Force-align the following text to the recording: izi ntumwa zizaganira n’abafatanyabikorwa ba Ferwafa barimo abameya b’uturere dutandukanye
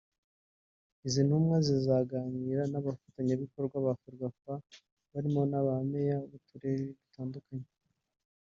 izi 1.07 1.21
ntumwa 1.27 1.57
zizaganira 1.67 2.63
n’abafatanyabikorwa 2.71 3.75
ba 3.85 3.93
Ferwafa 4.01 4.53
barimo 5.11 5.41
abameya 5.61 6.17
b’uturere 6.29 6.83
dutandukanye 6.99 7.69